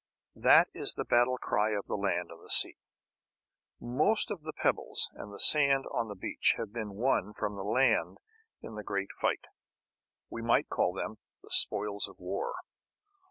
That 0.35 0.67
is 0.73 0.95
the 0.95 1.05
battle 1.05 1.37
cry 1.37 1.73
of 1.77 1.85
the 1.85 1.93
land 1.95 2.31
and 2.31 2.49
sea! 2.49 2.77
Most 3.79 4.31
of 4.31 4.41
the 4.41 4.51
pebbles 4.51 5.11
and 5.13 5.31
the 5.31 5.39
sand 5.39 5.85
on 5.93 6.07
the 6.07 6.15
beach 6.15 6.55
have 6.57 6.73
been 6.73 6.95
won 6.95 7.33
from 7.33 7.55
the 7.55 7.61
land 7.63 8.17
in 8.63 8.73
the 8.73 8.83
great 8.83 9.11
fight. 9.11 9.45
We 10.27 10.41
might 10.41 10.69
call 10.69 10.91
them 10.93 11.19
the 11.43 11.51
spoils 11.51 12.07
of 12.09 12.17
war. 12.19 12.55